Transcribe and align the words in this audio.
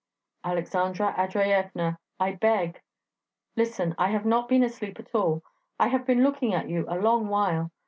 'Aleksandra 0.43 1.13
Andreyevna, 1.13 1.99
I 2.19 2.31
beg!' 2.31 2.81
'Listen; 3.55 3.93
I 3.99 4.07
have 4.07 4.25
not 4.25 4.49
been 4.49 4.63
asleep 4.63 4.99
at 4.99 5.13
all... 5.13 5.43
I 5.79 5.89
have 5.89 6.07
been 6.07 6.23
looking 6.23 6.55
at 6.55 6.67
you 6.67 6.85
a 6.87 6.97
long 6.97 7.27
while... 7.27 7.69